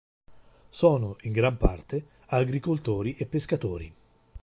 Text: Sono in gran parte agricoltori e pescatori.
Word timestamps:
Sono 0.69 1.15
in 1.21 1.31
gran 1.31 1.57
parte 1.57 2.03
agricoltori 2.25 3.13
e 3.17 3.27
pescatori. 3.27 3.93